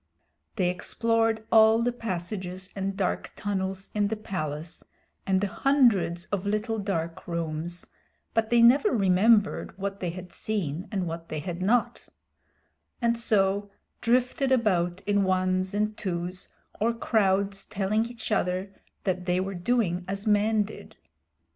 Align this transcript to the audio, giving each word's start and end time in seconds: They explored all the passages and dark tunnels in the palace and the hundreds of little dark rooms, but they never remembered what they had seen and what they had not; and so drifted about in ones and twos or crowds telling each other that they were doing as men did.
They 0.55 0.71
explored 0.71 1.45
all 1.51 1.79
the 1.79 1.91
passages 1.91 2.71
and 2.75 2.97
dark 2.97 3.33
tunnels 3.35 3.91
in 3.93 4.07
the 4.07 4.15
palace 4.15 4.83
and 5.27 5.41
the 5.41 5.47
hundreds 5.47 6.25
of 6.31 6.43
little 6.43 6.79
dark 6.79 7.27
rooms, 7.27 7.85
but 8.33 8.49
they 8.49 8.63
never 8.63 8.89
remembered 8.93 9.77
what 9.77 9.99
they 9.99 10.09
had 10.09 10.33
seen 10.33 10.87
and 10.91 11.05
what 11.05 11.29
they 11.29 11.37
had 11.37 11.61
not; 11.61 12.07
and 12.99 13.15
so 13.15 13.69
drifted 14.01 14.51
about 14.51 15.01
in 15.01 15.23
ones 15.23 15.71
and 15.71 15.95
twos 15.95 16.49
or 16.79 16.93
crowds 16.93 17.63
telling 17.67 18.05
each 18.05 18.31
other 18.31 18.73
that 19.03 19.25
they 19.27 19.39
were 19.39 19.53
doing 19.53 20.03
as 20.07 20.25
men 20.25 20.63
did. 20.63 20.97